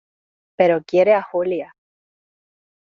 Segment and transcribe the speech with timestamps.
[0.57, 1.75] pero quiere a Julia.